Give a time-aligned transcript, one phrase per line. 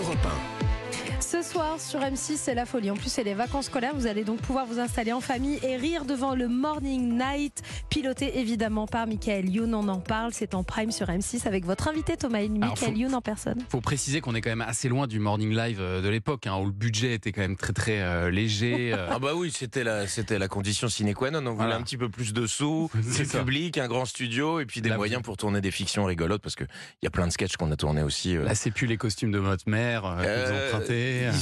[0.00, 0.69] Europe
[1.30, 2.90] Ce soir sur M6, c'est la folie.
[2.90, 3.94] En plus, c'est les vacances scolaires.
[3.94, 8.40] Vous allez donc pouvoir vous installer en famille et rire devant le Morning Night, piloté
[8.40, 9.72] évidemment par Michael Youn.
[9.74, 13.14] On en parle, c'est en prime sur M6 avec votre invité Thomas Alors, Michael Youn
[13.14, 13.58] en personne.
[13.68, 16.56] faut préciser qu'on est quand même assez loin du morning live euh, de l'époque, hein,
[16.60, 18.92] où le budget était quand même très très euh, léger.
[18.98, 21.38] euh, Ah bah oui, c'était la, c'était la condition sine qua non.
[21.38, 21.76] On voulait Voilà.
[21.76, 24.90] un petit peu plus de sous, C'est du public, un grand studio et puis des
[24.90, 27.70] moyens pour tourner des fictions rigolotes parce que il y a plein de sketchs qu'on
[27.70, 28.36] a tourné aussi.
[28.36, 28.42] euh.
[28.42, 30.76] Là, c'est plus les costumes de votre mère euh, que vous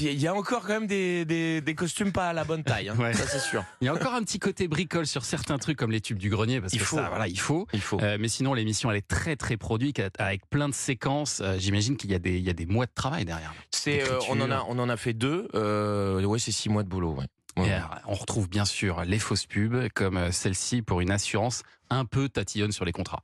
[0.00, 2.88] Il y a encore quand même des, des, des costumes pas à la bonne taille,
[2.88, 2.96] hein.
[2.98, 3.12] Ouais.
[3.12, 3.64] ça c'est sûr.
[3.80, 6.30] Il y a encore un petit côté bricole sur certains trucs comme les tubes du
[6.30, 6.96] grenier, parce Il que faut.
[6.96, 7.66] ça, voilà, il faut.
[7.72, 8.00] Il faut.
[8.00, 11.40] Euh, mais sinon, l'émission, elle est très très produite avec plein de séquences.
[11.42, 13.52] Euh, J'imagine qu'il y, a des- il y a des mois de travail derrière.
[13.70, 14.66] C'est, euh, on en a, écriture.
[14.68, 15.48] on en a fait deux.
[15.54, 17.12] Euh, ouais, c'est six mois de boulot.
[17.14, 17.26] Ouais.
[17.56, 17.68] Ouais.
[17.68, 22.04] Et alors, on retrouve bien sûr les fausses pubs, comme celle-ci pour une assurance un
[22.04, 23.20] peu tatillonne sur les contrats.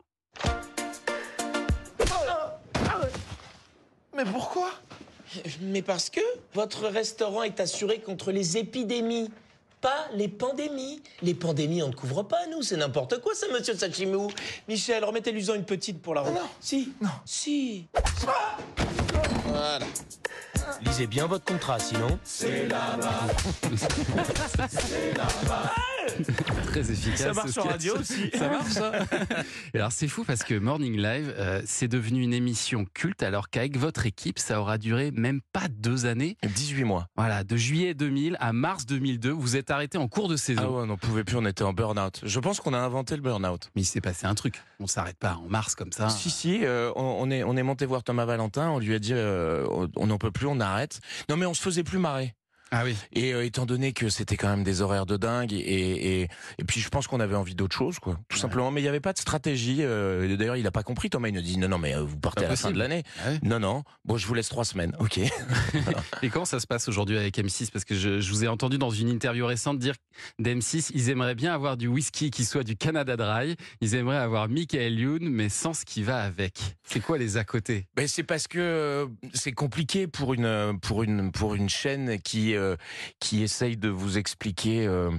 [4.17, 4.71] Mais pourquoi?
[5.61, 6.21] Mais parce que
[6.55, 9.31] votre restaurant est assuré contre les épidémies,
[9.81, 11.03] pas les pandémies.
[11.23, 14.31] Les pandémies, on ne couvre pas, nous, c'est n'importe quoi ça, monsieur Sachimou.
[14.69, 16.35] Michel, remettez-lui-en une petite pour la route.
[16.35, 16.49] Non.
[16.61, 16.93] Si.
[17.01, 17.09] Non.
[17.25, 17.87] Si.
[19.47, 19.87] Voilà.
[20.83, 22.19] Lisez bien votre contrat, sinon.
[26.67, 27.21] Très efficace.
[27.21, 28.31] Ça marche en radio aussi.
[28.35, 28.93] Ça marche ça
[29.75, 33.51] Et Alors c'est fou parce que Morning Live, euh, c'est devenu une émission culte alors
[33.51, 36.37] qu'avec votre équipe, ça aura duré même pas deux années.
[36.45, 37.07] 18 mois.
[37.17, 40.63] Voilà, de juillet 2000 à mars 2002, vous êtes arrêté en cours de saison.
[40.65, 42.21] Ah ouais, on n'en pouvait plus, on était en burn-out.
[42.23, 43.71] Je pense qu'on a inventé le burn-out.
[43.75, 44.63] Mais il s'est passé un truc.
[44.79, 46.09] On s'arrête pas en mars comme ça.
[46.09, 48.99] Si, si, euh, on, on est, on est monté voir Thomas Valentin, on lui a
[48.99, 51.01] dit euh, on n'en peut plus, on arrête.
[51.29, 52.35] Non mais on se faisait plus marrer.
[52.71, 52.97] Ah oui.
[53.13, 55.59] Et euh, étant donné que c'était quand même des horaires de dingue, et,
[56.23, 58.41] et, et puis je pense qu'on avait envie d'autre chose, quoi, tout Ouais.
[58.41, 58.71] simplement.
[58.71, 59.79] Mais il n'y avait pas de stratégie.
[59.81, 61.11] euh, D'ailleurs, il n'a pas compris.
[61.11, 63.03] Thomas, il nous dit non, non, mais euh, vous partez à la fin de l'année.
[63.25, 63.39] Ah ouais.
[63.43, 63.83] Non, non.
[64.05, 64.95] Bon, je vous laisse trois semaines.
[65.01, 65.19] Ok.
[66.23, 68.79] Et comment ça se passe aujourd'hui avec M6 Parce que je, je vous ai entendu
[68.79, 69.95] dans une interview récente dire
[70.41, 73.57] d'M6, ils aimeraient bien avoir du whisky qui soit du Canada Dry.
[73.81, 76.59] Ils aimeraient avoir Michael Youn, mais sans ce qui va avec.
[76.85, 77.87] C'est quoi les à côté?
[77.97, 82.55] Ben c'est parce que euh, c'est compliqué pour une pour une pour une chaîne qui
[82.61, 82.77] euh,
[83.19, 85.11] qui essaye de vous expliquer euh,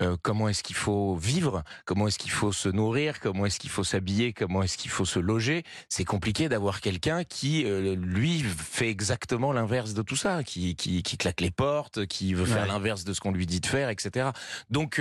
[0.00, 3.70] euh, comment est-ce qu'il faut vivre, comment est-ce qu'il faut se nourrir, comment est-ce qu'il
[3.70, 5.64] faut s'habiller, comment est-ce qu'il faut se loger.
[5.88, 11.16] C'est compliqué d'avoir quelqu'un qui lui fait exactement l'inverse de tout ça, qui qui qui
[11.16, 12.68] claque les portes, qui veut faire Ouais.
[12.68, 14.30] l'inverse de ce qu'on lui dit de faire, etc.
[14.70, 15.00] Donc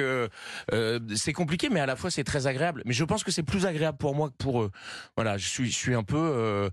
[1.15, 2.83] c'est compliqué, mais à la fois c'est très agréable.
[2.85, 4.71] Mais je pense que c'est plus agréable pour moi que pour eux.
[5.15, 6.69] Voilà, je suis je suis un peu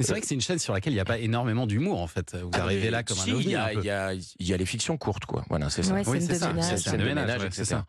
[0.00, 2.06] C'est vrai que c'est une chaîne sur laquelle il n'y a pas énormément d'humour en
[2.06, 2.36] fait.
[2.36, 3.54] Vous arrivez là comme Si, un ovni.
[4.38, 5.44] Il y, a, a, les fictions courtes, quoi.
[5.48, 5.94] Voilà, c'est ça.
[5.94, 6.48] Ouais, Oui, c'est ça.
[6.52, 6.76] ménage.
[6.78, 7.50] C'est ménage, ménage, ouais, etc.
[7.52, 7.86] c'est ça.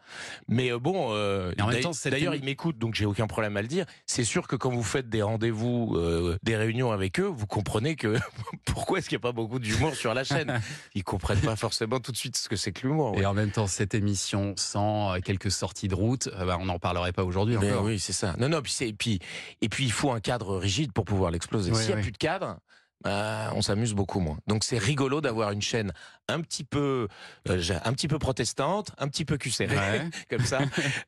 [0.47, 3.61] Mais euh, bon, euh, Et en même d'ailleurs- ils m'écoutent, donc j'ai aucun problème à
[3.61, 3.85] le dire.
[4.05, 7.95] C'est sûr que quand vous faites des rendez-vous, euh, des réunions avec eux, vous comprenez
[7.95, 8.15] que
[8.65, 10.61] pourquoi est-ce qu'il n'y a pas beaucoup d'humour sur la chaîne?
[10.95, 13.13] Ils comprennent pas forcément tout de suite ce que c'est que l'humour.
[13.13, 13.21] ouais.
[13.21, 16.65] Et en même temps, cette émission sans euh, quelques sorties de route, euh, bah, on
[16.65, 17.83] n'en parlerait pas aujourd'hui encore.
[17.83, 18.35] oui, c'est ça.
[18.37, 19.19] Non, non, puis et puis
[19.61, 21.73] et puis il faut un cadre rigide pour pouvoir l'exploser.
[21.73, 22.57] S'il n'y a plus de cadre,
[23.03, 24.37] bah, on s'amuse beaucoup moins.
[24.47, 25.93] Donc c'est rigolo d'avoir une chaîne
[26.27, 27.07] un petit peu
[27.49, 30.09] euh, un petit peu protestante, un petit peu Ouais.
[30.29, 30.59] comme ça,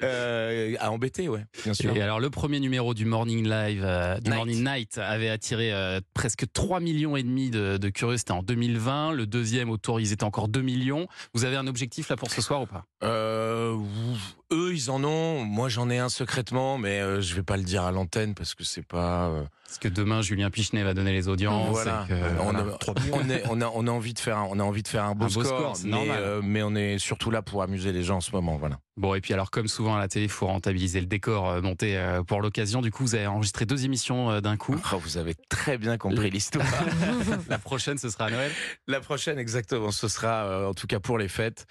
[0.04, 1.96] euh, à embêter, ouais, bien sûr.
[1.96, 4.36] Et alors le premier numéro du Morning Live, euh, du Night.
[4.36, 8.18] Morning Night, avait attiré euh, presque 3 millions et demi de, de curieux.
[8.18, 9.12] C'était en 2020.
[9.14, 11.08] Le deuxième autour, ils étaient encore 2 millions.
[11.34, 12.86] Vous avez un objectif là pour ce soir ou pas?
[13.04, 13.76] Euh,
[14.52, 15.44] eux, ils en ont.
[15.44, 18.56] Moi, j'en ai un secrètement, mais euh, je vais pas le dire à l'antenne parce
[18.56, 19.32] que c'est pas.
[19.70, 21.70] Parce que demain, Julien Pichenet va donner les audiences.
[21.70, 22.06] voilà.
[22.06, 22.60] et que, on, voilà.
[22.60, 22.64] a,
[23.14, 25.04] on, est- on a, on a envie de faire, un, on a envie de faire
[25.06, 28.02] un beau, Un beau score, mais, euh, mais on est surtout là pour amuser les
[28.04, 28.80] gens en ce moment, voilà.
[28.98, 31.62] Bon, et puis alors, comme souvent à la télé, il faut rentabiliser le décor euh,
[31.62, 32.82] monté euh, pour l'occasion.
[32.82, 34.76] Du coup, vous avez enregistré deux émissions euh, d'un coup.
[34.92, 36.66] Oh, vous avez très bien compris l'histoire.
[37.50, 38.52] La prochaine, ce sera à Noël.
[38.88, 41.66] La prochaine, exactement, ce sera en tout cas pour les fêtes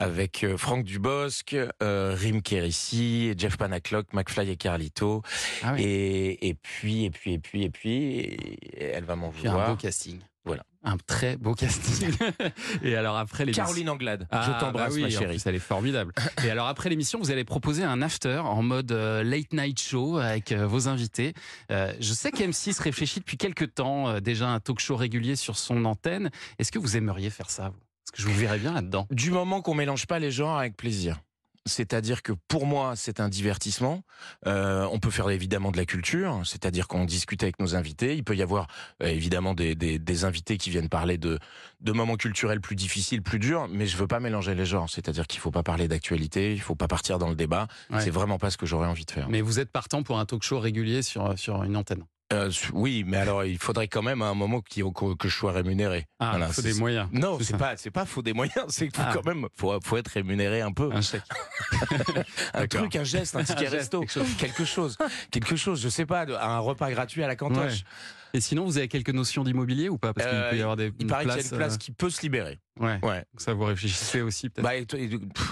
[0.00, 5.22] avec Franck Dubosc, Rim Kérissi, Jeff Panaclock, McFly et Carlito,
[5.62, 5.82] Ah oui.
[5.84, 9.52] et, et puis et puis et puis et puis et elle va m'en Puis un
[9.52, 9.70] vouloir.
[9.70, 10.18] beau casting.
[10.44, 10.64] Voilà.
[10.82, 12.10] Un très beau casting.
[12.82, 15.26] et alors après les Caroline Anglade, Ah, je t'embrasse bah oui, ma en chérie.
[15.36, 16.12] plus, elle est formidable.
[16.44, 20.18] Et alors après l'émission, vous allez proposer un after en mode euh, late night show
[20.18, 21.34] avec euh, vos invités.
[21.70, 25.36] Euh, je sais qu'M6 réfléchit depuis quelques temps euh, déjà à un talk show régulier
[25.36, 26.30] sur son antenne.
[26.58, 27.78] Est-ce que vous aimeriez faire ça vous?
[28.04, 29.06] Parce que je vous verrais bien là-dedans.
[29.12, 31.20] Du moment qu'on mélange pas les genres avec plaisir.
[31.64, 34.02] C'est-à-dire que pour moi, c'est un divertissement.
[34.46, 38.16] Euh, on peut faire évidemment de la culture, c'est-à-dire qu'on discute avec nos invités.
[38.16, 38.66] Il peut y avoir
[39.02, 41.38] euh, évidemment des, des, des invités qui viennent parler de,
[41.80, 44.90] de moments culturels plus difficiles, plus durs, mais je veux pas mélanger les genres.
[44.90, 47.68] C'est-à-dire qu'il faut pas parler d'actualité, il faut pas partir dans le débat.
[47.90, 48.00] Ouais.
[48.00, 49.28] C'est vraiment pas ce que j'aurais envie de faire.
[49.28, 52.04] Mais vous êtes partant pour un talk show régulier sur, sur une antenne.
[52.32, 56.06] Euh, oui, mais alors il faudrait quand même à un moment que, je sois rémunéré.
[56.18, 57.08] Ah, Voilà, faut des moyens.
[57.12, 59.12] Non, C'est pas, c'est pas faut des moyens, c'est qu'il faut Ah.
[59.14, 60.90] quand même, faut, faut être rémunéré un peu.
[60.92, 61.22] Un chèque.
[62.54, 64.36] un truc, un geste, un ticket Un resto, quelque chose.
[64.38, 64.96] quelque chose,
[65.30, 67.72] quelque chose, je sais pas, un repas gratuit à la cantoche.
[67.80, 67.84] Ouais.
[68.34, 70.14] Et sinon, vous avez quelques notions d'immobilier ou pas?
[70.14, 71.78] Parce qu'il Euh, peut y avoir des Il paraît qu'il y a une place euh,
[71.78, 72.58] qui peut se libérer.
[72.80, 72.98] Ouais.
[73.02, 73.24] Ouais.
[73.36, 74.64] Ça, vous réfléchissez aussi peut-être.
[74.64, 74.72] Bah,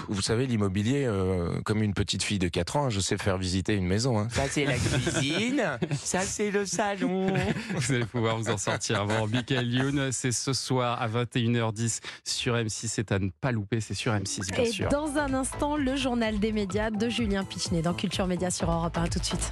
[0.09, 3.75] vous savez, l'immobilier, euh, comme une petite fille de 4 ans, je sais faire visiter
[3.75, 4.17] une maison.
[4.19, 4.27] hein.
[4.31, 5.63] Ça, c'est la cuisine.
[6.03, 7.31] ça, c'est le salon.
[7.75, 9.27] Vous allez pouvoir vous en sortir avant.
[9.27, 12.87] Michael Youn, c'est ce soir à 21h10 sur M6.
[12.87, 14.89] C'est à ne pas louper, c'est sur M6, bien Et sûr.
[14.89, 18.97] dans un instant, le journal des médias de Julien Pichenet dans Culture Média sur Europe
[18.97, 19.07] 1.
[19.07, 19.51] Tout de suite.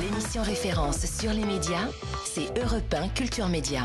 [0.00, 1.88] L'émission référence sur les médias,
[2.24, 3.74] c'est Europe 1 Culture Média.